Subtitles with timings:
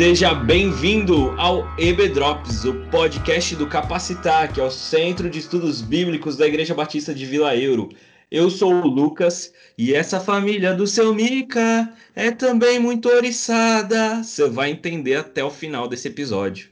[0.00, 5.82] Seja bem-vindo ao EB Drops, o podcast do Capacitar, que é o Centro de Estudos
[5.82, 7.90] Bíblicos da Igreja Batista de Vila Euro.
[8.30, 14.22] Eu sou o Lucas e essa família do seu Mica é também muito oriçada.
[14.22, 16.70] Você vai entender até o final desse episódio.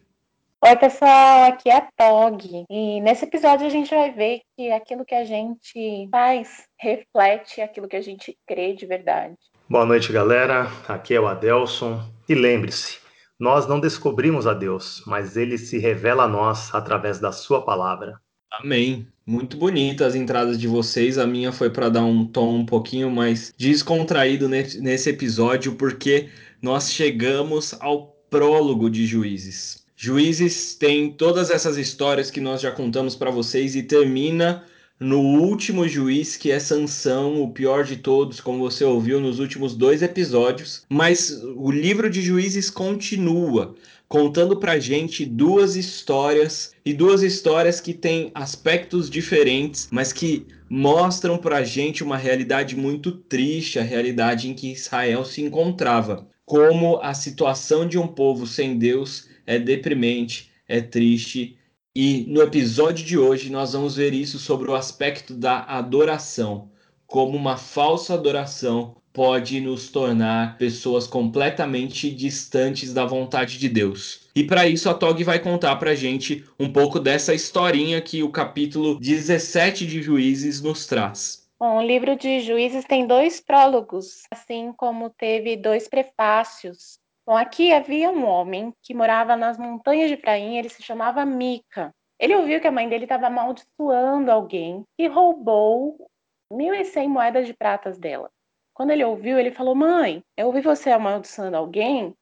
[0.64, 2.64] Oi, pessoal, aqui é a Tog.
[2.70, 7.88] E nesse episódio a gente vai ver que aquilo que a gente faz reflete aquilo
[7.88, 9.36] que a gente crê de verdade.
[9.68, 10.66] Boa noite, galera.
[10.88, 12.02] Aqui é o Adelson.
[12.26, 13.06] E lembre-se,
[13.38, 18.20] nós não descobrimos a Deus, mas ele se revela a nós através da sua palavra.
[18.50, 19.06] Amém.
[19.26, 21.18] Muito bonita as entradas de vocês.
[21.18, 26.90] A minha foi para dar um tom um pouquinho mais descontraído nesse episódio, porque nós
[26.90, 29.86] chegamos ao prólogo de Juízes.
[29.94, 34.64] Juízes tem todas essas histórias que nós já contamos para vocês e termina
[35.00, 39.74] no último juiz, que é Sansão, o pior de todos, como você ouviu nos últimos
[39.74, 40.84] dois episódios.
[40.88, 43.74] Mas o livro de juízes continua
[44.08, 51.36] contando pra gente duas histórias e duas histórias que têm aspectos diferentes, mas que mostram
[51.36, 56.26] pra gente uma realidade muito triste, a realidade em que Israel se encontrava.
[56.46, 61.57] Como a situação de um povo sem Deus é deprimente, é triste
[61.94, 66.70] e no episódio de hoje nós vamos ver isso sobre o aspecto da adoração,
[67.06, 74.28] como uma falsa adoração pode nos tornar pessoas completamente distantes da vontade de Deus.
[74.32, 78.30] E para isso a Tog vai contar para gente um pouco dessa historinha que o
[78.30, 81.48] capítulo 17 de Juízes nos traz.
[81.58, 87.00] Bom, o livro de Juízes tem dois prólogos, assim como teve dois prefácios.
[87.28, 91.94] Bom, aqui havia um homem que morava nas montanhas de Efraim, ele se chamava Mica.
[92.18, 96.08] Ele ouviu que a mãe dele estava amaldiçoando alguém e roubou
[96.50, 98.30] 1.100 moedas de pratas dela.
[98.72, 102.14] Quando ele ouviu, ele falou: Mãe, eu ouvi você amaldiçoando alguém.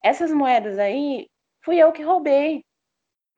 [0.00, 1.26] Essas moedas aí
[1.64, 2.64] fui eu que roubei.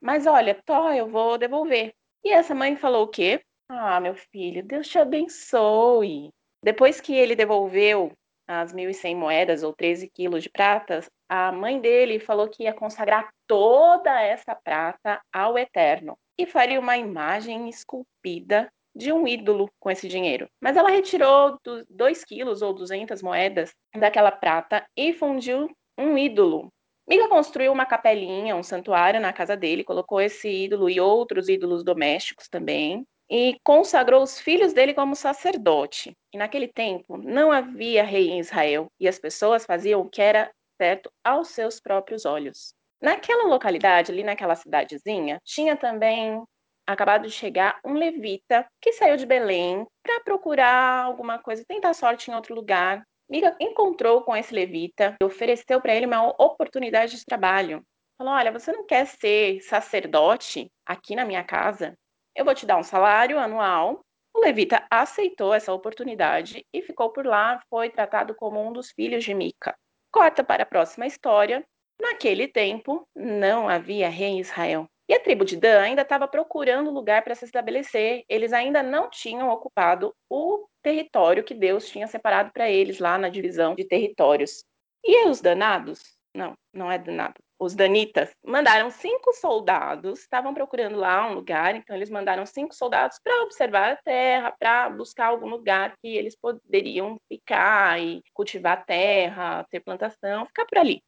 [0.03, 1.95] Mas olha, Tó, eu vou devolver.
[2.23, 3.41] E essa mãe falou o quê?
[3.71, 6.29] Ah, meu filho, Deus te abençoe.
[6.63, 8.13] Depois que ele devolveu
[8.47, 13.29] as 1.100 moedas ou 13 quilos de pratas, a mãe dele falou que ia consagrar
[13.47, 20.07] toda essa prata ao Eterno e faria uma imagem esculpida de um ídolo com esse
[20.09, 20.49] dinheiro.
[20.61, 21.59] Mas ela retirou
[21.91, 25.69] 2 quilos ou 200 moedas daquela prata e fundiu
[25.99, 26.73] um ídolo.
[27.07, 31.85] Miga construiu uma capelinha, um santuário na casa dele, colocou esse ídolo e outros ídolos
[31.85, 36.17] domésticos também, e consagrou os filhos dele como sacerdote.
[36.33, 40.51] E naquele tempo não havia rei em Israel, e as pessoas faziam o que era
[40.81, 42.75] certo aos seus próprios olhos.
[43.01, 46.43] Naquela localidade, ali naquela cidadezinha, tinha também
[46.87, 52.31] acabado de chegar um levita que saiu de Belém para procurar alguma coisa, tentar sorte
[52.31, 53.03] em outro lugar.
[53.29, 57.83] Miga encontrou com esse levita e ofereceu para ele uma oportunidade de trabalho.
[58.19, 61.95] Falou: Olha, você não quer ser sacerdote aqui na minha casa?
[62.35, 64.01] Eu vou te dar um salário anual.
[64.35, 67.61] O levita aceitou essa oportunidade e ficou por lá.
[67.71, 69.75] Foi tratado como um dos filhos de Mica.
[70.15, 71.67] Corta para a próxima história.
[72.01, 74.89] Naquele tempo, não havia rei em Israel.
[75.09, 78.25] E a tribo de Dan ainda estava procurando lugar para se estabelecer.
[78.29, 83.29] Eles ainda não tinham ocupado o território que Deus tinha separado para eles lá na
[83.29, 84.65] divisão de territórios.
[85.03, 86.14] E os danados?
[86.35, 91.95] Não, não é danado os danitas mandaram cinco soldados, estavam procurando lá um lugar, então
[91.95, 97.19] eles mandaram cinco soldados para observar a terra, para buscar algum lugar que eles poderiam
[97.29, 101.03] ficar e cultivar a terra, ter plantação, ficar por ali.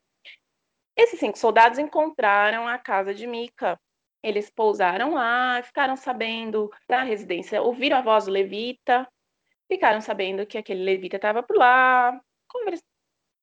[0.97, 3.79] Esses cinco soldados encontraram a casa de Mica.
[4.23, 9.07] Eles pousaram lá, ficaram sabendo da residência, ouviram a voz do levita,
[9.69, 12.19] ficaram sabendo que aquele levita estava por lá,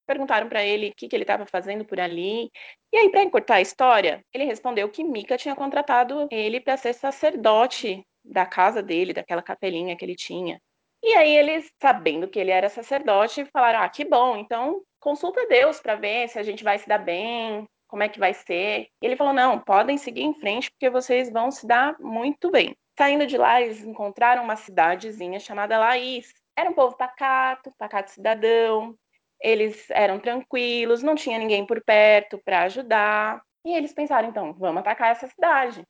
[0.06, 2.50] Perguntaram para ele o que, que ele estava fazendo por ali.
[2.91, 6.94] E aí, para encurtar a história, ele respondeu que Mica tinha contratado ele para ser
[6.94, 10.59] sacerdote da casa dele, daquela capelinha que ele tinha.
[11.03, 15.79] E aí eles, sabendo que ele era sacerdote, falaram: "Ah, que bom, então consulta Deus
[15.79, 18.88] para ver se a gente vai se dar bem, como é que vai ser".
[19.02, 22.76] E ele falou: "Não, podem seguir em frente porque vocês vão se dar muito bem".
[22.97, 26.34] Saindo de lá, eles encontraram uma cidadezinha chamada Laís.
[26.56, 28.96] Era um povo pacato, pacato cidadão,
[29.43, 33.41] eles eram tranquilos, não tinha ninguém por perto para ajudar.
[33.66, 35.84] E eles pensaram, então, vamos atacar essa cidade.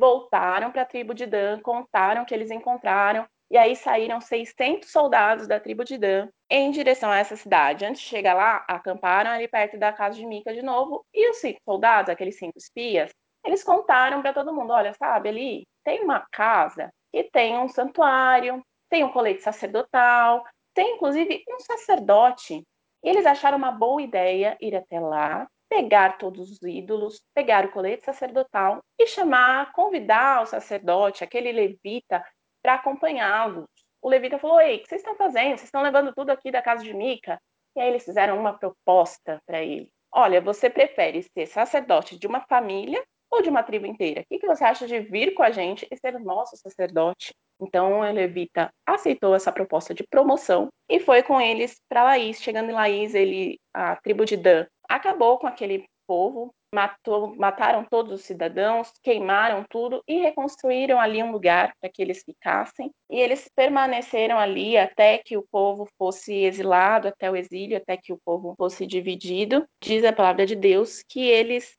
[0.00, 4.90] Voltaram para a tribo de Dan, contaram o que eles encontraram, e aí saíram 600
[4.90, 7.84] soldados da tribo de Dan em direção a essa cidade.
[7.84, 11.38] Antes de chegar lá, acamparam ali perto da casa de Mica de novo, e os
[11.38, 13.10] cinco soldados, aqueles cinco espias,
[13.44, 18.62] eles contaram para todo mundo: olha, sabe, ali tem uma casa que tem um santuário,
[18.88, 20.44] tem um colete sacerdotal,
[20.74, 22.62] tem inclusive um sacerdote
[23.02, 27.70] e eles acharam uma boa ideia ir até lá pegar todos os ídolos, pegar o
[27.70, 32.24] colete sacerdotal e chamar, convidar o sacerdote, aquele levita,
[32.62, 33.66] para acompanhá-los.
[34.02, 35.50] O levita falou: Ei, o que vocês estão fazendo?
[35.50, 37.40] Vocês estão levando tudo aqui da casa de Mica?
[37.76, 39.90] E aí eles fizeram uma proposta para ele.
[40.10, 44.22] Olha, você prefere ser sacerdote de uma família ou de uma tribo inteira?
[44.22, 47.34] O que, que você acha de vir com a gente e ser nosso sacerdote?
[47.60, 52.40] Então, o levita aceitou essa proposta de promoção e foi com eles para Laís.
[52.40, 58.12] Chegando em Laís, ele, a tribo de Dan acabou com aquele povo, matou, mataram todos
[58.12, 62.90] os cidadãos, queimaram tudo e reconstruíram ali um lugar para que eles ficassem.
[63.10, 68.12] E eles permaneceram ali até que o povo fosse exilado, até o exílio, até que
[68.12, 69.66] o povo fosse dividido.
[69.82, 71.76] Diz a palavra de Deus que eles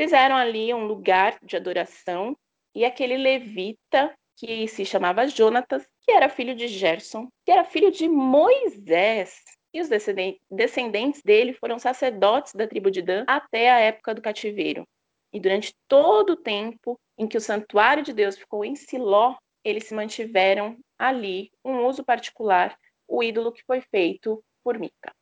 [0.00, 2.36] fizeram ali um lugar de adoração
[2.74, 4.12] e aquele levita
[4.42, 9.40] que se chamava Jonatas, que era filho de Gerson, que era filho de Moisés,
[9.72, 9.88] e os
[10.50, 14.84] descendentes dele foram sacerdotes da tribo de Dan até a época do cativeiro.
[15.32, 19.84] E durante todo o tempo em que o santuário de Deus ficou em Siló, eles
[19.84, 25.14] se mantiveram ali, um uso particular, o ídolo que foi feito por Mica.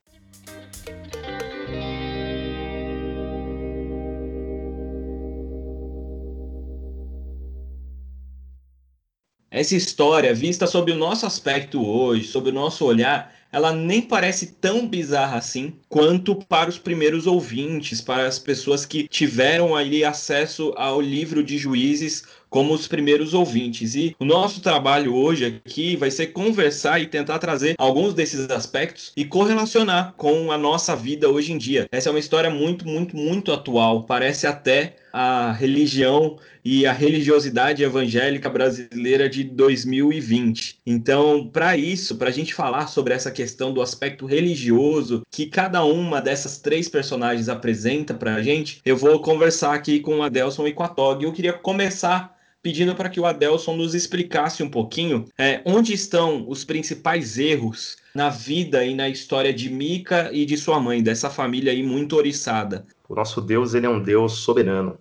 [9.51, 14.47] Essa história, vista sob o nosso aspecto hoje, sob o nosso olhar, ela nem parece
[14.61, 20.73] tão bizarra assim quanto para os primeiros ouvintes, para as pessoas que tiveram ali acesso
[20.77, 23.97] ao livro de juízes como os primeiros ouvintes.
[23.97, 29.13] E o nosso trabalho hoje aqui vai ser conversar e tentar trazer alguns desses aspectos
[29.17, 31.89] e correlacionar com a nossa vida hoje em dia.
[31.91, 34.05] Essa é uma história muito, muito, muito atual.
[34.05, 40.79] Parece até a religião e a religiosidade evangélica brasileira de 2020.
[40.87, 45.85] Então, para isso, para a gente falar sobre essa questão do aspecto religioso que cada
[45.85, 50.67] uma dessas três personagens apresenta para a gente, eu vou conversar aqui com a Adelson
[50.67, 51.23] e com a Tog.
[51.23, 56.45] Eu queria começar pedindo para que o Adelson nos explicasse um pouquinho é, onde estão
[56.49, 61.31] os principais erros na vida e na história de Mica e de sua mãe, dessa
[61.31, 62.85] família aí muito oriçada.
[63.11, 64.97] O nosso Deus, ele é um Deus soberano.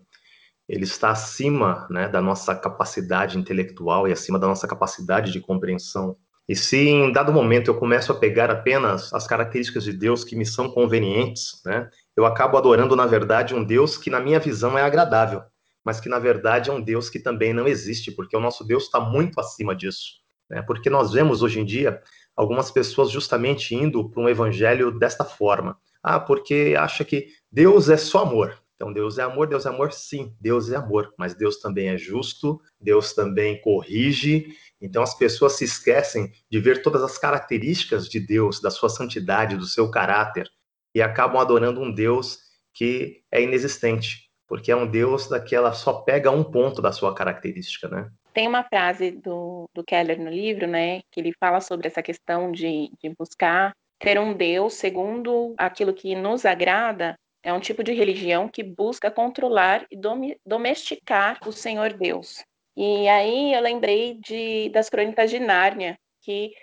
[0.67, 6.17] Ele está acima né, da nossa capacidade intelectual e acima da nossa capacidade de compreensão.
[6.47, 10.35] E se em dado momento eu começo a pegar apenas as características de Deus que
[10.35, 14.75] me são convenientes, né, eu acabo adorando, na verdade, um Deus que, na minha visão,
[14.75, 15.44] é agradável
[15.83, 18.83] mas que na verdade é um Deus que também não existe, porque o nosso Deus
[18.83, 20.19] está muito acima disso.
[20.50, 20.61] Né?
[20.61, 22.01] Porque nós vemos hoje em dia
[22.35, 25.77] algumas pessoas justamente indo para um evangelho desta forma.
[26.01, 28.57] Ah, porque acha que Deus é só amor.
[28.75, 31.97] Então, Deus é amor, Deus é amor, sim, Deus é amor, mas Deus também é
[31.97, 34.55] justo, Deus também corrige.
[34.81, 39.57] Então, as pessoas se esquecem de ver todas as características de Deus, da sua santidade,
[39.57, 40.49] do seu caráter,
[40.95, 42.39] e acabam adorando um Deus
[42.73, 47.87] que é inexistente porque é um Deus daquela só pega um ponto da sua característica,
[47.87, 48.09] né?
[48.33, 52.51] Tem uma frase do, do Keller no livro, né, que ele fala sobre essa questão
[52.51, 57.94] de, de buscar ter um Deus segundo aquilo que nos agrada, é um tipo de
[57.94, 60.00] religião que busca controlar e
[60.45, 62.44] domesticar o Senhor Deus.
[62.75, 66.54] E aí eu lembrei de, das crônicas de Nárnia, que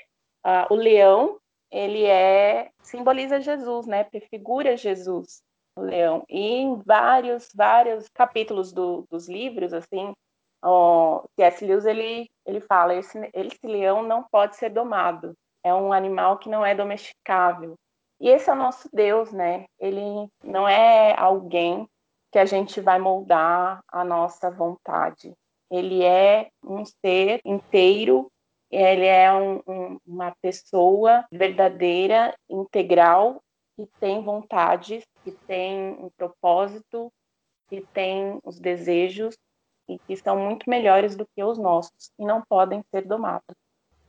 [0.47, 1.39] uh, o leão
[1.71, 4.05] ele é simboliza Jesus, né?
[4.05, 5.43] Prefigura Jesus
[5.77, 6.25] o leão.
[6.29, 10.15] E em vários, vários capítulos do, dos livros, assim,
[10.65, 11.65] o C.S.
[11.65, 16.49] Lewis, ele, ele fala, esse, esse leão não pode ser domado, é um animal que
[16.49, 17.75] não é domesticável.
[18.21, 19.67] E esse é o nosso Deus, né?
[19.79, 21.89] Ele não é alguém
[22.33, 25.35] que a gente vai moldar a nossa vontade.
[25.71, 28.31] Ele é um ser inteiro,
[28.71, 33.43] ele é um, um, uma pessoa verdadeira, integral
[33.77, 37.13] que tem vontades, que tem um propósito,
[37.69, 39.37] que tem os desejos
[39.89, 43.66] e que são muito melhores do que os nossos e não podem ser domados.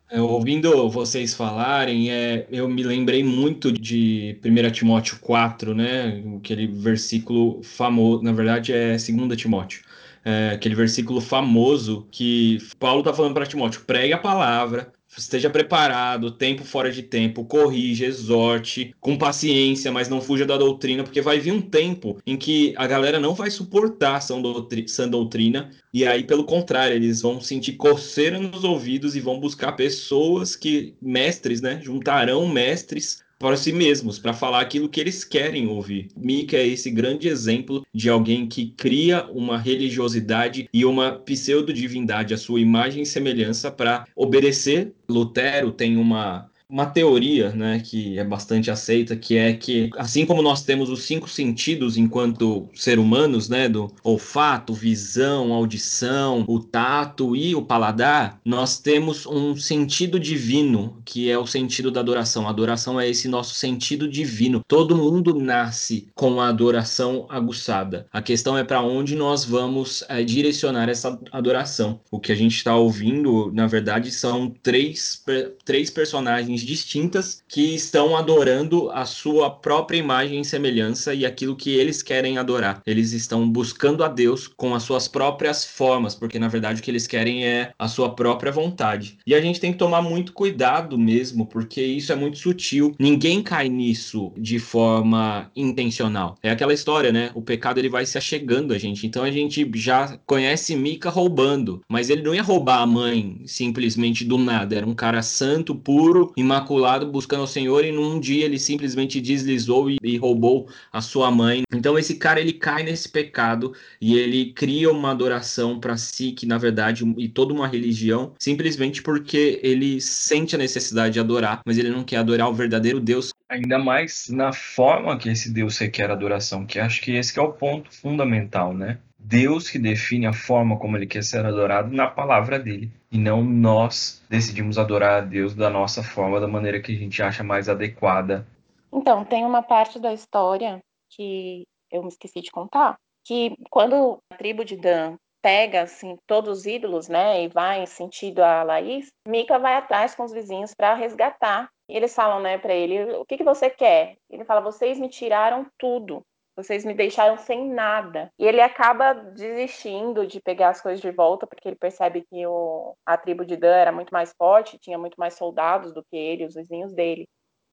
[0.10, 6.24] É, ouvindo vocês falarem, é, eu me lembrei muito de 1 Timóteo 4, né?
[6.38, 9.82] Aquele versículo famoso, na verdade é 2 Timóteo.
[10.24, 16.32] É, aquele versículo famoso que Paulo está falando para Timóteo: pregue a palavra, esteja preparado,
[16.32, 21.40] tempo fora de tempo, corrija, exorte, com paciência, mas não fuja da doutrina, porque vai
[21.40, 26.06] vir um tempo em que a galera não vai suportar sã, doutri sã doutrina, e
[26.06, 31.62] aí, pelo contrário, eles vão sentir coceira nos ouvidos e vão buscar pessoas que, mestres,
[31.62, 36.10] né, juntarão mestres para si mesmos, para falar aquilo que eles querem ouvir.
[36.16, 42.38] Mika é esse grande exemplo de alguém que cria uma religiosidade e uma pseudo-divindade, a
[42.38, 44.94] sua imagem e semelhança, para obedecer.
[45.08, 50.42] Lutero tem uma uma teoria, né, que é bastante aceita, que é que assim como
[50.42, 57.36] nós temos os cinco sentidos enquanto ser humanos, né, do olfato, visão, audição, o tato
[57.36, 62.48] e o paladar, nós temos um sentido divino, que é o sentido da adoração.
[62.48, 64.62] A adoração é esse nosso sentido divino.
[64.68, 68.08] Todo mundo nasce com a adoração aguçada.
[68.12, 72.02] A questão é para onde nós vamos é, direcionar essa adoração.
[72.12, 75.24] O que a gente está ouvindo, na verdade, são três,
[75.64, 81.72] três personagens distintas que estão adorando a sua própria imagem e semelhança e aquilo que
[81.72, 82.82] eles querem adorar.
[82.86, 86.92] Eles estão buscando a Deus com as suas próprias formas, porque na verdade o que
[86.92, 89.18] eles querem é a sua própria vontade.
[89.26, 92.96] E a gente tem que tomar muito cuidado mesmo, porque isso é muito sutil.
[93.00, 96.38] Ninguém cai nisso de forma intencional.
[96.42, 97.32] É aquela história, né?
[97.34, 99.06] O pecado ele vai se achegando a gente.
[99.06, 104.24] Então a gente já conhece Mica roubando, mas ele não ia roubar a mãe simplesmente
[104.24, 104.76] do nada.
[104.76, 109.92] Era um cara santo, puro, imaculado, buscando o Senhor e num dia ele simplesmente deslizou
[109.92, 111.64] e, e roubou a sua mãe.
[111.74, 116.46] Então esse cara ele cai nesse pecado e ele cria uma adoração para si que
[116.46, 121.78] na verdade e toda uma religião simplesmente porque ele sente a necessidade de adorar, mas
[121.78, 123.32] ele não quer adorar o verdadeiro Deus.
[123.50, 127.42] Ainda mais na forma que esse Deus requer adoração, que acho que esse que é
[127.42, 128.98] o ponto fundamental, né?
[129.20, 132.92] Deus que define a forma como ele quer ser adorado na palavra dele.
[133.12, 137.22] E não nós decidimos adorar a Deus da nossa forma, da maneira que a gente
[137.22, 138.46] acha mais adequada.
[138.94, 144.36] Então, tem uma parte da história que eu me esqueci de contar, que quando a
[144.38, 149.08] tribo de Dan pega assim todos os ídolos, né, e vai em sentido a Laís,
[149.28, 151.70] Mica vai atrás com os vizinhos para resgatar.
[151.90, 154.18] E eles falam, né, para ele, o que que você quer?
[154.30, 156.22] Ele fala, vocês me tiraram tudo.
[156.58, 158.32] Vocês me deixaram sem nada.
[158.40, 162.96] E ele acaba desistindo de pegar as coisas de volta, porque ele percebe que o,
[163.06, 166.46] a tribo de Dan era muito mais forte, tinha muito mais soldados do que ele,
[166.46, 167.28] os vizinhos dele.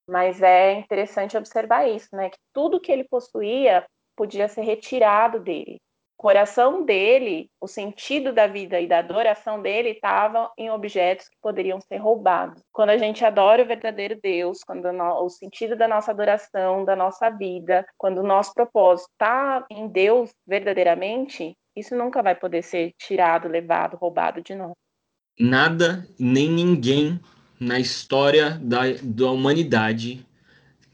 [0.07, 2.29] Mas é interessante observar isso, né?
[2.29, 5.79] Que tudo que ele possuía podia ser retirado dele
[6.17, 11.81] coração dele, o sentido da vida e da adoração dele estavam em objetos que poderiam
[11.81, 12.63] ser roubados.
[12.73, 17.31] Quando a gente adora o verdadeiro Deus, quando o sentido da nossa adoração, da nossa
[17.31, 23.49] vida, quando o nosso propósito está em Deus verdadeiramente, isso nunca vai poder ser tirado,
[23.49, 24.73] levado, roubado de nós.
[25.39, 27.21] Nada nem ninguém
[27.59, 30.25] na história da, da humanidade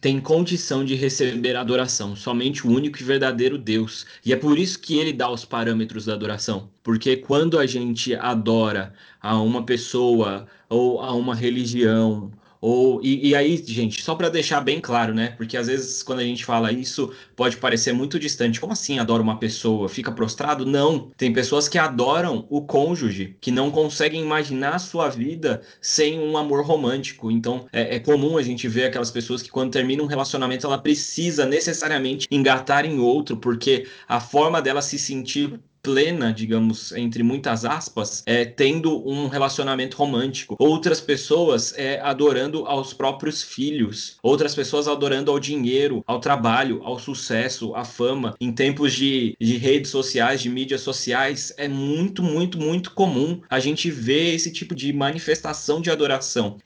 [0.01, 4.07] tem condição de receber adoração, somente o único e verdadeiro Deus.
[4.25, 6.71] E é por isso que ele dá os parâmetros da adoração.
[6.83, 13.35] Porque quando a gente adora a uma pessoa ou a uma religião ou, e, e
[13.35, 15.35] aí, gente, só para deixar bem claro, né?
[15.37, 18.61] Porque às vezes quando a gente fala isso, pode parecer muito distante.
[18.61, 19.89] Como assim adora uma pessoa?
[19.89, 20.67] Fica prostrado?
[20.67, 21.11] Não.
[21.17, 26.37] Tem pessoas que adoram o cônjuge, que não conseguem imaginar a sua vida sem um
[26.37, 27.31] amor romântico.
[27.31, 30.79] Então, é, é comum a gente ver aquelas pessoas que quando termina um relacionamento, ela
[30.79, 37.65] precisa necessariamente engatar em outro, porque a forma dela se sentir plena, digamos, entre muitas
[37.65, 40.57] aspas, é, tendo um relacionamento romântico.
[40.59, 44.17] Outras pessoas é, adorando aos próprios filhos.
[44.23, 48.35] Outras pessoas adorando ao dinheiro, ao trabalho, ao sucesso, à fama.
[48.41, 53.59] Em tempos de, de redes sociais, de mídias sociais, é muito, muito, muito comum a
[53.59, 56.59] gente ver esse tipo de manifestação de adoração.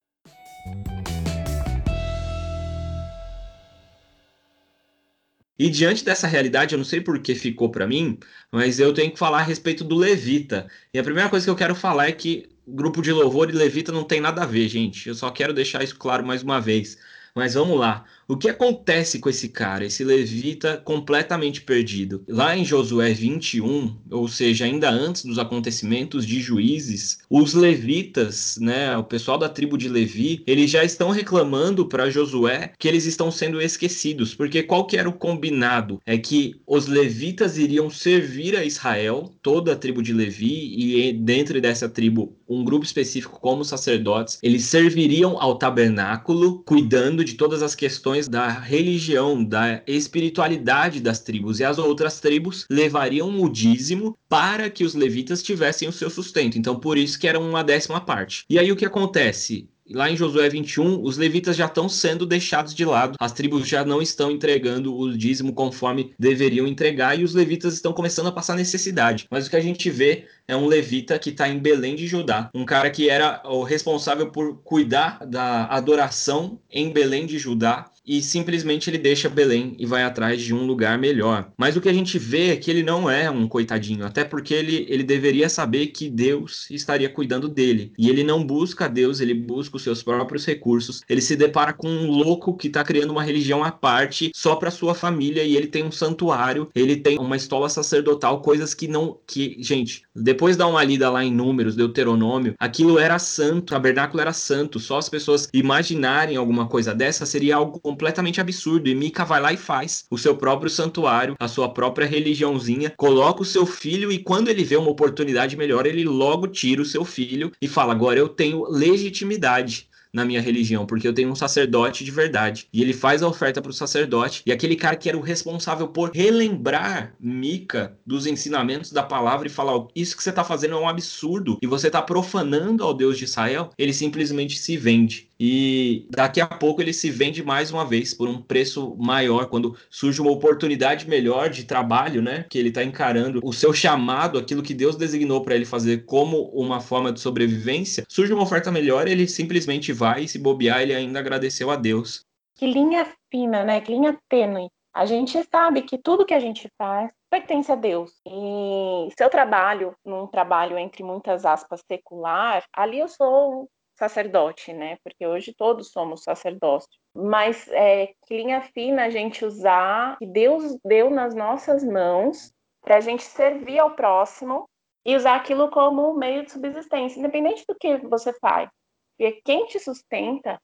[5.58, 8.18] E diante dessa realidade, eu não sei por que ficou para mim,
[8.50, 10.68] mas eu tenho que falar a respeito do Levita.
[10.92, 13.92] E a primeira coisa que eu quero falar é que grupo de louvor e Levita
[13.92, 15.08] não tem nada a ver, gente.
[15.08, 16.98] Eu só quero deixar isso claro mais uma vez.
[17.34, 18.04] Mas vamos lá.
[18.26, 22.24] O que acontece com esse cara, esse levita completamente perdido?
[22.26, 28.96] Lá em Josué 21, ou seja, ainda antes dos acontecimentos de juízes, os levitas, né,
[28.96, 33.30] o pessoal da tribo de Levi, eles já estão reclamando para Josué que eles estão
[33.30, 36.00] sendo esquecidos, porque qual que era o combinado?
[36.06, 41.60] É que os levitas iriam servir a Israel, toda a tribo de Levi, e dentro
[41.60, 47.74] dessa tribo, um grupo específico como sacerdotes, eles serviriam ao tabernáculo, cuidando de todas as
[47.74, 54.16] questões questões da religião, da espiritualidade das tribos, e as outras tribos levariam o dízimo
[54.28, 56.56] para que os levitas tivessem o seu sustento.
[56.56, 58.44] Então, por isso que era uma décima parte.
[58.48, 59.68] E aí o que acontece?
[59.90, 63.84] Lá em Josué 21, os levitas já estão sendo deixados de lado, as tribos já
[63.84, 68.56] não estão entregando o dízimo conforme deveriam entregar e os levitas estão começando a passar
[68.56, 69.26] necessidade.
[69.30, 72.50] Mas o que a gente vê é um levita que está em Belém de Judá,
[72.54, 78.20] um cara que era o responsável por cuidar da adoração em Belém de Judá e
[78.20, 81.50] simplesmente ele deixa Belém e vai atrás de um lugar melhor.
[81.56, 84.52] Mas o que a gente vê é que ele não é um coitadinho, até porque
[84.52, 87.92] ele, ele deveria saber que Deus estaria cuidando dele.
[87.96, 91.00] E ele não busca Deus, ele busca os seus próprios recursos.
[91.08, 94.70] Ele se depara com um louco que está criando uma religião à parte só para
[94.70, 99.18] sua família e ele tem um santuário, ele tem uma estola sacerdotal, coisas que não
[99.26, 100.02] que, gente,
[100.34, 104.80] depois dá uma lida lá em Números, Deuteronômio, aquilo era santo, o tabernáculo era santo,
[104.80, 108.88] só as pessoas imaginarem alguma coisa dessa seria algo completamente absurdo.
[108.88, 113.42] E Mica vai lá e faz o seu próprio santuário, a sua própria religiãozinha, coloca
[113.42, 117.04] o seu filho e quando ele vê uma oportunidade melhor, ele logo tira o seu
[117.04, 122.04] filho e fala: agora eu tenho legitimidade na minha religião, porque eu tenho um sacerdote
[122.04, 122.68] de verdade.
[122.72, 125.88] E ele faz a oferta para o sacerdote, e aquele cara que era o responsável
[125.88, 130.78] por relembrar Mica dos ensinamentos da palavra e falar: Isso que você está fazendo é
[130.78, 135.28] um absurdo, e você está profanando ao Deus de Israel, ele simplesmente se vende.
[135.38, 139.76] E daqui a pouco ele se vende mais uma vez por um preço maior, quando
[139.90, 142.46] surge uma oportunidade melhor de trabalho, né?
[142.48, 146.50] Que ele está encarando o seu chamado, aquilo que Deus designou para ele fazer como
[146.50, 148.04] uma forma de sobrevivência.
[148.08, 152.24] Surge uma oferta melhor, ele simplesmente vai e se bobear, ele ainda agradeceu a Deus.
[152.56, 153.80] Que linha fina, né?
[153.80, 154.68] Que linha tênue.
[154.94, 158.12] A gente sabe que tudo que a gente faz pertence a Deus.
[158.24, 163.68] E se eu trabalho num trabalho entre muitas aspas secular, ali eu sou
[164.08, 164.98] sacerdote, né?
[165.02, 166.88] Porque hoje todos somos sacerdotes.
[167.14, 172.96] Mas é, que linha fina a gente usar que Deus deu nas nossas mãos para
[172.96, 174.68] a gente servir ao próximo
[175.04, 178.68] e usar aquilo como meio de subsistência, independente do que você faz.
[179.16, 180.60] Porque quem te sustenta,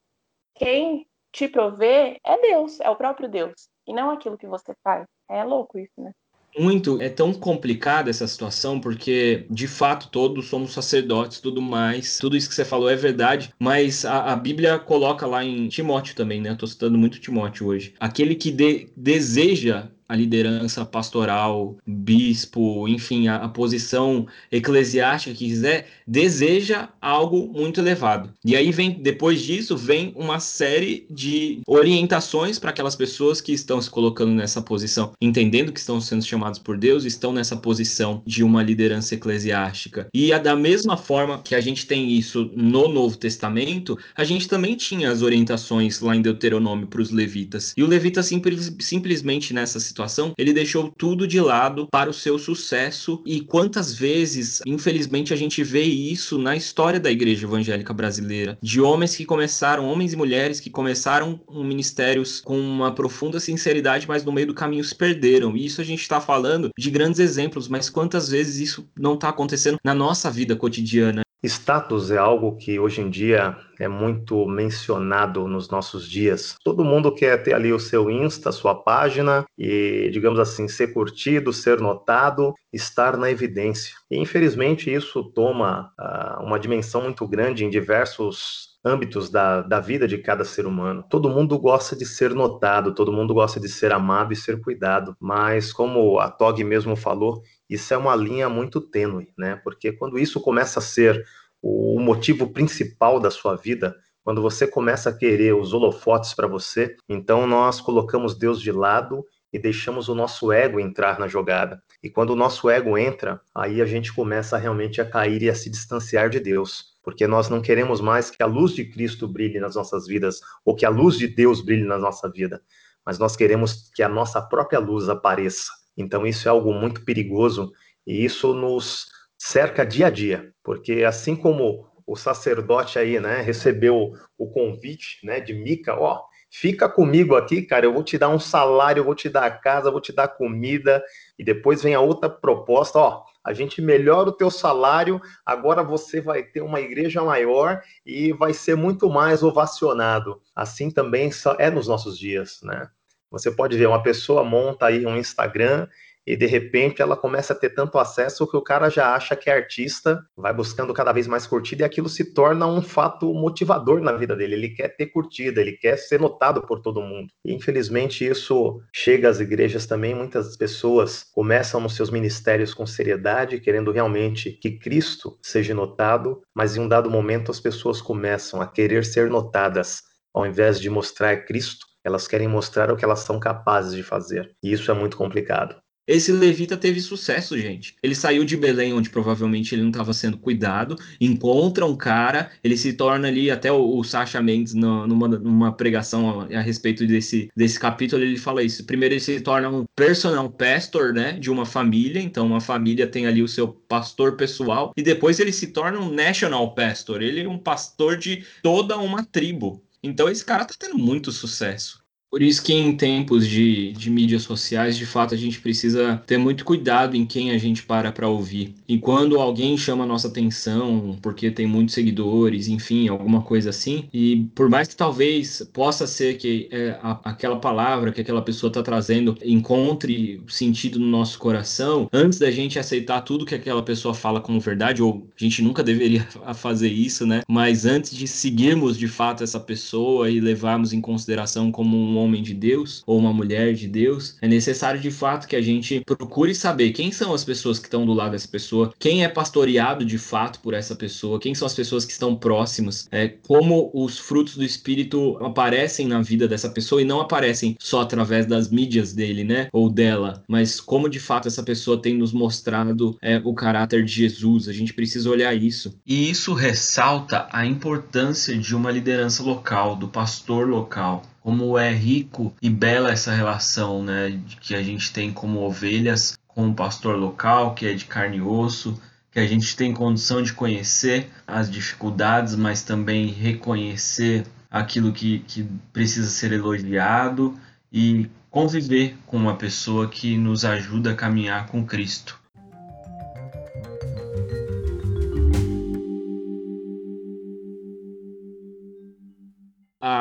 [0.54, 5.06] quem te provê é Deus, é o próprio Deus, e não aquilo que você faz.
[5.28, 6.12] É louco isso, né?
[6.58, 12.36] Muito, é tão complicada essa situação, porque de fato todos somos sacerdotes, tudo mais, tudo
[12.36, 16.40] isso que você falou é verdade, mas a, a Bíblia coloca lá em Timóteo também,
[16.40, 16.50] né?
[16.50, 17.94] Eu tô citando muito Timóteo hoje.
[18.00, 25.86] Aquele que de, deseja a liderança pastoral, bispo, enfim, a, a, posição eclesiástica que quiser,
[26.04, 28.32] deseja algo muito elevado.
[28.44, 33.80] E aí vem, depois disso, vem uma série de orientações para aquelas pessoas que estão
[33.80, 38.42] se colocando nessa posição, entendendo que estão sendo chamados por Deus, estão nessa posição de
[38.42, 40.08] uma liderança eclesiástica.
[40.12, 44.48] E a, da mesma forma que a gente tem isso no Novo Testamento, a gente
[44.48, 47.72] também tinha as orientações lá em Deuteronômio para os levitas.
[47.76, 52.14] E o levita simples, simplesmente nessa situação situação, ele deixou tudo de lado para o
[52.14, 53.22] seu sucesso.
[53.26, 58.80] E quantas vezes, infelizmente, a gente vê isso na história da igreja evangélica brasileira, de
[58.80, 64.32] homens que começaram, homens e mulheres que começaram ministérios com uma profunda sinceridade, mas no
[64.32, 65.56] meio do caminho se perderam.
[65.56, 69.28] E isso a gente está falando de grandes exemplos, mas quantas vezes isso não está
[69.28, 71.22] acontecendo na nossa vida cotidiana?
[71.42, 76.56] Status é algo que hoje em dia é muito mencionado nos nossos dias.
[76.62, 81.52] Todo mundo quer ter ali o seu Insta, sua página e, digamos assim, ser curtido,
[81.52, 83.94] ser notado, estar na evidência.
[84.10, 90.08] E infelizmente isso toma uh, uma dimensão muito grande em diversos âmbitos da, da vida
[90.08, 91.04] de cada ser humano.
[91.08, 95.14] Todo mundo gosta de ser notado, todo mundo gosta de ser amado e ser cuidado,
[95.20, 99.56] mas como a Tog mesmo falou, isso é uma linha muito tênue, né?
[99.62, 101.24] Porque quando isso começa a ser
[101.62, 106.96] o motivo principal da sua vida, quando você começa a querer os holofotes para você,
[107.08, 111.82] então nós colocamos Deus de lado e deixamos o nosso ego entrar na jogada.
[112.02, 115.54] E quando o nosso ego entra, aí a gente começa realmente a cair e a
[115.54, 119.58] se distanciar de Deus, porque nós não queremos mais que a luz de Cristo brilhe
[119.58, 122.62] nas nossas vidas ou que a luz de Deus brilhe na nossa vida,
[123.04, 125.79] mas nós queremos que a nossa própria luz apareça.
[125.96, 127.72] Então, isso é algo muito perigoso
[128.06, 129.06] e isso nos
[129.38, 135.40] cerca dia a dia, porque assim como o sacerdote aí, né, recebeu o convite, né,
[135.40, 139.14] de Mica, ó, fica comigo aqui, cara, eu vou te dar um salário, eu vou
[139.14, 141.02] te dar a casa, vou te dar comida,
[141.38, 146.20] e depois vem a outra proposta, ó, a gente melhora o teu salário, agora você
[146.20, 150.42] vai ter uma igreja maior e vai ser muito mais ovacionado.
[150.54, 152.90] Assim também é nos nossos dias, né?
[153.30, 155.86] Você pode ver, uma pessoa monta aí um Instagram
[156.26, 159.48] e de repente ela começa a ter tanto acesso que o cara já acha que
[159.48, 164.00] é artista, vai buscando cada vez mais curtida e aquilo se torna um fato motivador
[164.00, 164.54] na vida dele.
[164.54, 167.32] Ele quer ter curtida, ele quer ser notado por todo mundo.
[167.44, 170.14] E infelizmente isso chega às igrejas também.
[170.14, 176.76] Muitas pessoas começam nos seus ministérios com seriedade, querendo realmente que Cristo seja notado, mas
[176.76, 181.44] em um dado momento as pessoas começam a querer ser notadas ao invés de mostrar
[181.44, 184.54] Cristo elas querem mostrar o que elas são capazes de fazer.
[184.62, 185.76] E isso é muito complicado.
[186.10, 187.94] Esse levita teve sucesso, gente.
[188.02, 192.76] Ele saiu de Belém, onde provavelmente ele não estava sendo cuidado, encontra um cara, ele
[192.76, 197.06] se torna ali, até o, o Sacha Mendes, no, numa, numa pregação a, a, respeito
[197.06, 198.84] desse, desse capítulo, ele fala isso.
[198.84, 203.28] Primeiro, ele se torna um personal pastor, né, de uma família, então uma família tem
[203.28, 207.48] ali o seu pastor pessoal, e depois ele se torna um national pastor, ele é
[207.48, 209.80] um pastor de toda uma tribo.
[210.02, 211.99] Então esse cara tá tendo muito sucesso.
[212.30, 216.38] Por isso que em tempos de, de mídias sociais, de fato, a gente precisa ter
[216.38, 218.72] muito cuidado em quem a gente para para ouvir.
[218.86, 224.08] E quando alguém chama a nossa atenção, porque tem muitos seguidores, enfim, alguma coisa assim,
[224.12, 228.68] e por mais que talvez possa ser que é, a, aquela palavra que aquela pessoa
[228.68, 234.14] está trazendo encontre sentido no nosso coração, antes da gente aceitar tudo que aquela pessoa
[234.14, 236.22] fala como verdade, ou a gente nunca deveria
[236.54, 237.40] fazer isso, né?
[237.48, 242.42] Mas antes de seguirmos de fato essa pessoa e levarmos em consideração como um homem
[242.42, 246.54] de Deus ou uma mulher de Deus, é necessário de fato que a gente procure
[246.54, 250.18] saber quem são as pessoas que estão do lado dessa pessoa, quem é pastoreado de
[250.18, 254.56] fato por essa pessoa, quem são as pessoas que estão próximas, é, como os frutos
[254.56, 259.44] do Espírito aparecem na vida dessa pessoa e não aparecem só através das mídias dele,
[259.44, 264.04] né, ou dela, mas como de fato essa pessoa tem nos mostrado é, o caráter
[264.04, 264.68] de Jesus.
[264.68, 265.94] A gente precisa olhar isso.
[266.06, 272.54] E isso ressalta a importância de uma liderança local, do pastor local como é rico
[272.60, 277.74] e bela essa relação, né, que a gente tem como ovelhas com o pastor local,
[277.74, 279.00] que é de carne e osso,
[279.30, 285.64] que a gente tem condição de conhecer as dificuldades, mas também reconhecer aquilo que, que
[285.92, 287.58] precisa ser elogiado
[287.92, 292.39] e conviver com uma pessoa que nos ajuda a caminhar com Cristo.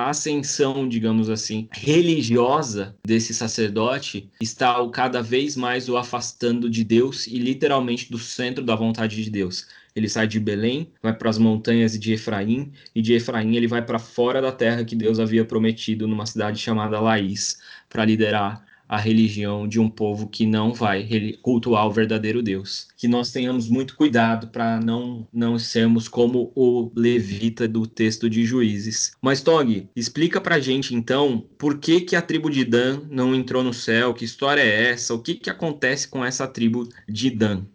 [0.09, 7.27] A ascensão, digamos assim, religiosa desse sacerdote está cada vez mais o afastando de Deus
[7.27, 9.67] e literalmente do centro da vontade de Deus.
[9.95, 13.85] Ele sai de Belém, vai para as montanhas de Efraim, e de Efraim ele vai
[13.85, 18.97] para fora da terra que Deus havia prometido, numa cidade chamada Laís, para liderar a
[18.97, 21.07] religião de um povo que não vai
[21.43, 22.87] cultuar o verdadeiro Deus.
[22.97, 28.43] Que nós tenhamos muito cuidado para não, não sermos como o levita do texto de
[28.43, 29.11] Juízes.
[29.21, 33.63] Mas, Tog, explica para gente então por que, que a tribo de Dan não entrou
[33.63, 37.65] no céu, que história é essa, o que, que acontece com essa tribo de Dan?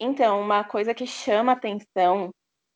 [0.00, 2.30] Então, uma coisa que chama atenção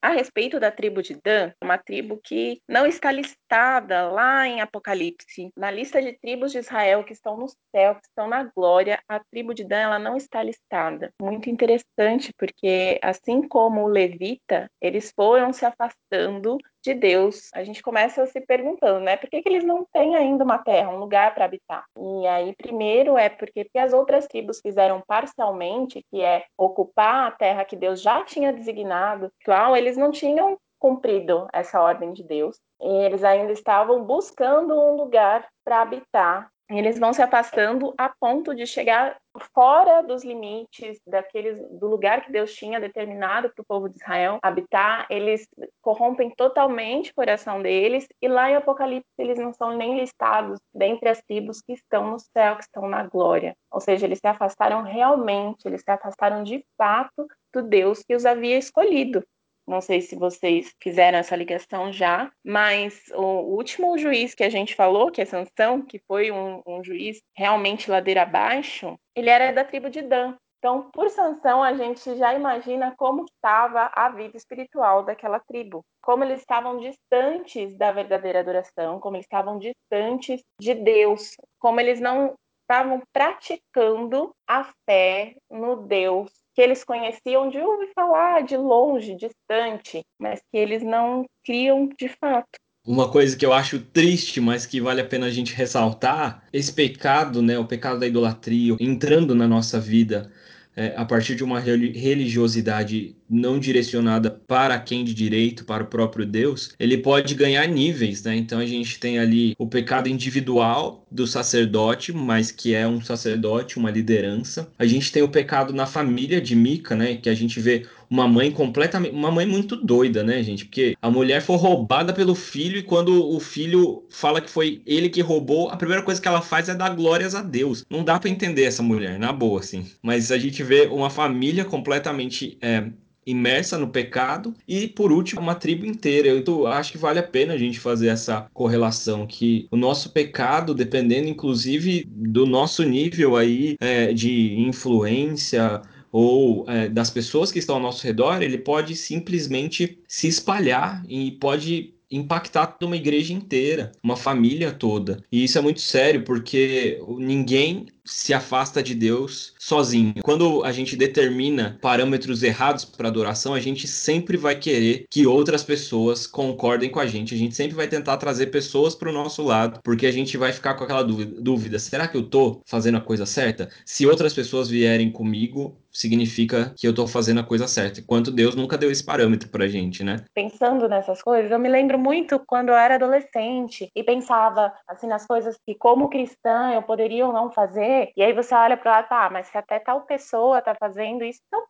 [0.07, 5.51] a respeito da tribo de Dan, uma tribo que não está listada lá em Apocalipse,
[5.57, 9.19] na lista de tribos de Israel que estão no céu, que estão na glória, a
[9.19, 11.12] tribo de Dan ela não está listada.
[11.21, 17.83] Muito interessante, porque assim como o levita, eles foram se afastando de Deus, a gente
[17.83, 19.16] começa se perguntando, né?
[19.16, 21.85] Por que, que eles não têm ainda uma terra, um lugar para habitar?
[21.99, 27.64] E aí, primeiro é porque as outras tribos fizeram parcialmente, que é ocupar a terra
[27.64, 32.57] que Deus já tinha designado, qual eles não tinham cumprido essa ordem de Deus.
[32.81, 38.55] E eles ainda estavam buscando um lugar para habitar eles vão se afastando a ponto
[38.55, 39.16] de chegar
[39.55, 44.38] fora dos limites daqueles do lugar que Deus tinha determinado para o povo de Israel
[44.42, 45.07] habitar.
[45.11, 45.46] Eles
[45.81, 51.09] corrompem totalmente o coração deles e lá em Apocalipse eles não são nem listados dentre
[51.09, 53.55] as tribos que estão no céu, que estão na glória.
[53.70, 58.27] Ou seja, eles se afastaram realmente, eles se afastaram de fato do Deus que os
[58.27, 59.22] havia escolhido.
[59.66, 64.74] Não sei se vocês fizeram essa ligação já, mas o último juiz que a gente
[64.74, 69.64] falou, que é Sansão, que foi um, um juiz realmente ladeira abaixo, ele era da
[69.64, 70.37] tribo de Dan.
[70.59, 76.24] Então, por Sansão, a gente já imagina como estava a vida espiritual daquela tribo, como
[76.24, 82.35] eles estavam distantes da verdadeira adoração, como eles estavam distantes de Deus, como eles não
[82.68, 90.02] estavam praticando a fé no Deus que eles conheciam de ouvir falar, de longe, distante,
[90.18, 92.48] mas que eles não criam de fato.
[92.85, 96.72] Uma coisa que eu acho triste, mas que vale a pena a gente ressaltar, esse
[96.72, 100.33] pecado, né, o pecado da idolatria, entrando na nossa vida
[100.77, 106.25] é, a partir de uma religiosidade não direcionada para quem de direito, para o próprio
[106.25, 108.37] Deus, ele pode ganhar níveis, né?
[108.37, 113.79] Então a gente tem ali o pecado individual do sacerdote, mas que é um sacerdote,
[113.79, 114.71] uma liderança.
[114.79, 117.17] A gente tem o pecado na família de Mica, né?
[117.17, 119.14] Que a gente vê uma mãe completamente.
[119.14, 120.64] Uma mãe muito doida, né, gente?
[120.64, 125.09] Porque a mulher foi roubada pelo filho e quando o filho fala que foi ele
[125.09, 127.85] que roubou, a primeira coisa que ela faz é dar glórias a Deus.
[127.90, 129.87] Não dá para entender essa mulher, na boa, assim.
[130.03, 132.57] Mas a gente vê uma família completamente.
[132.61, 132.85] É,
[133.27, 136.29] imersa no pecado e, por último, uma tribo inteira.
[136.29, 140.73] Eu acho que vale a pena a gente fazer essa correlação que o nosso pecado,
[140.73, 147.77] dependendo inclusive do nosso nível aí é, de influência ou é, das pessoas que estão
[147.77, 154.16] ao nosso redor, ele pode simplesmente se espalhar e pode impactar uma igreja inteira, uma
[154.16, 155.23] família toda.
[155.31, 160.14] E isso é muito sério porque ninguém se afasta de Deus sozinho.
[160.23, 165.62] Quando a gente determina parâmetros errados para adoração, a gente sempre vai querer que outras
[165.62, 167.35] pessoas concordem com a gente.
[167.35, 170.53] A gente sempre vai tentar trazer pessoas para o nosso lado, porque a gente vai
[170.53, 173.69] ficar com aquela dúvida, dúvida: será que eu estou fazendo a coisa certa?
[173.85, 178.01] Se outras pessoas vierem comigo, significa que eu estou fazendo a coisa certa.
[178.01, 180.25] Enquanto Deus nunca deu esse parâmetro pra gente, né?
[180.35, 185.27] Pensando nessas coisas, eu me lembro muito quando eu era adolescente e pensava assim nas
[185.27, 189.02] coisas que como cristã eu poderia ou não fazer E aí você olha para lá,
[189.02, 191.66] tá, mas se até tal pessoa tá fazendo isso, então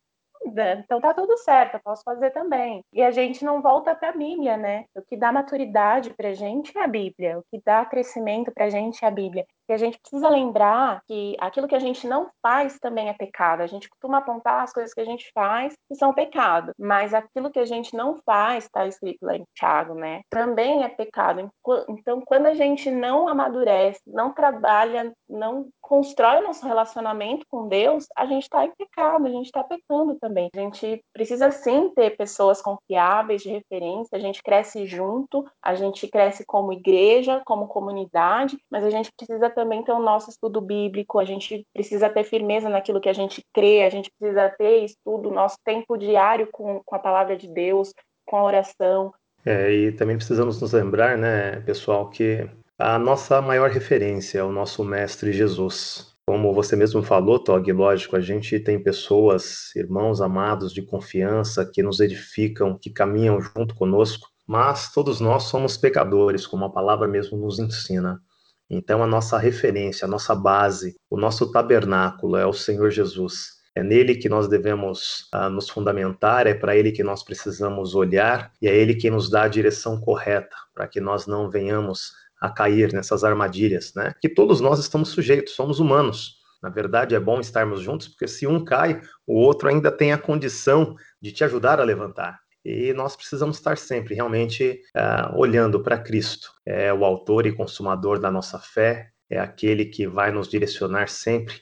[0.47, 2.85] então tá tudo certo, eu posso fazer também.
[2.93, 4.85] E a gente não volta para a Bíblia, né?
[4.95, 9.05] O que dá maturidade para gente é a Bíblia, o que dá crescimento para gente
[9.05, 9.45] é a Bíblia.
[9.69, 13.63] E a gente precisa lembrar que aquilo que a gente não faz também é pecado.
[13.63, 17.51] A gente costuma apontar as coisas que a gente faz que são pecado, mas aquilo
[17.51, 20.23] que a gente não faz, está escrito lá em Tiago, né?
[20.31, 21.51] Também é pecado.
[21.89, 28.07] Então, quando a gente não amadurece, não trabalha, não constrói o nosso relacionamento com Deus,
[28.17, 30.49] a gente está em pecado, a gente está pecando também.
[30.55, 36.09] A gente precisa sim ter pessoas confiáveis de referência, a gente cresce junto, a gente
[36.09, 41.19] cresce como igreja, como comunidade, mas a gente precisa também ter o nosso estudo bíblico,
[41.19, 45.31] a gente precisa ter firmeza naquilo que a gente crê, a gente precisa ter estudo,
[45.31, 47.95] nosso tempo diário com, com a palavra de Deus,
[48.27, 49.15] com a oração.
[49.47, 52.47] É, e também precisamos nos lembrar, né, pessoal, que
[52.79, 56.15] a nossa maior referência é o nosso Mestre Jesus.
[56.29, 61.83] Como você mesmo falou, Tog, lógico, a gente tem pessoas, irmãos amados de confiança que
[61.83, 67.39] nos edificam, que caminham junto conosco, mas todos nós somos pecadores, como a palavra mesmo
[67.39, 68.21] nos ensina.
[68.69, 73.57] Então, a nossa referência, a nossa base, o nosso tabernáculo é o Senhor Jesus.
[73.77, 78.51] É nele que nós devemos uh, nos fundamentar, é para ele que nós precisamos olhar
[78.61, 82.51] e é ele que nos dá a direção correta para que nós não venhamos a
[82.51, 84.15] cair nessas armadilhas, né?
[84.21, 86.37] Que todos nós estamos sujeitos, somos humanos.
[86.63, 90.19] Na verdade, é bom estarmos juntos, porque se um cai, o outro ainda tem a
[90.19, 92.41] condição de te ajudar a levantar.
[92.67, 96.51] E nós precisamos estar sempre realmente uh, olhando para Cristo.
[96.67, 101.55] É o autor e consumador da nossa fé, é aquele que vai nos direcionar sempre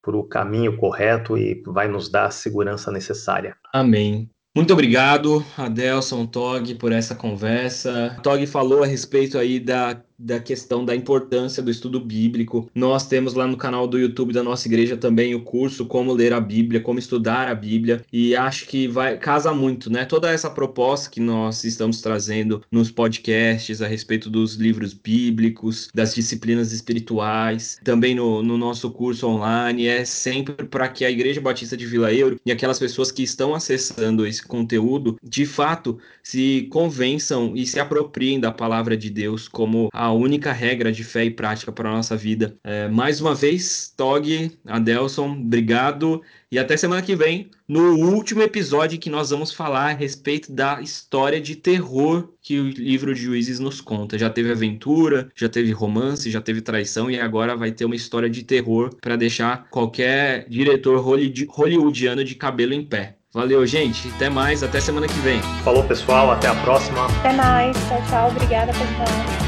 [0.00, 3.56] para o caminho correto e vai nos dar a segurança necessária.
[3.72, 4.30] Amém.
[4.54, 8.18] Muito obrigado, Adelson Tog, por essa conversa.
[8.22, 12.70] Tog falou a respeito aí da da questão da importância do estudo bíblico.
[12.74, 16.32] Nós temos lá no canal do YouTube da nossa igreja também o curso Como Ler
[16.32, 20.04] a Bíblia, Como Estudar a Bíblia, e acho que vai casa muito, né?
[20.04, 26.14] Toda essa proposta que nós estamos trazendo nos podcasts a respeito dos livros bíblicos, das
[26.14, 31.76] disciplinas espirituais, também no, no nosso curso online, é sempre para que a Igreja Batista
[31.76, 37.56] de Vila Euro e aquelas pessoas que estão acessando esse conteúdo, de fato, se convençam
[37.56, 41.72] e se apropriem da palavra de Deus como a única regra de fé e prática
[41.72, 42.56] para a nossa vida.
[42.64, 46.22] É, mais uma vez, Tog, Adelson, obrigado.
[46.50, 50.80] E até semana que vem, no último episódio que nós vamos falar a respeito da
[50.80, 54.18] história de terror que o livro de Juízes nos conta.
[54.18, 58.28] Já teve aventura, já teve romance, já teve traição e agora vai ter uma história
[58.28, 63.16] de terror para deixar qualquer diretor hollywoodiano de cabelo em pé.
[63.32, 64.08] Valeu, gente.
[64.14, 64.62] Até mais.
[64.62, 65.40] Até semana que vem.
[65.64, 66.30] Falou, pessoal.
[66.30, 67.06] Até a próxima.
[67.20, 67.76] Até mais.
[67.88, 68.28] Tchau, tchau.
[68.28, 69.41] Obrigada, pessoal.